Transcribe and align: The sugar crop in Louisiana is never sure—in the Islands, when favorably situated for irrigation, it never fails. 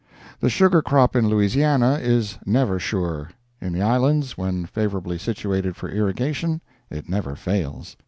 The 0.39 0.49
sugar 0.49 0.81
crop 0.81 1.15
in 1.15 1.27
Louisiana 1.27 1.99
is 2.01 2.39
never 2.43 2.79
sure—in 2.79 3.71
the 3.71 3.83
Islands, 3.83 4.35
when 4.35 4.65
favorably 4.65 5.19
situated 5.19 5.75
for 5.75 5.89
irrigation, 5.89 6.59
it 6.89 7.07
never 7.07 7.35
fails. 7.35 7.95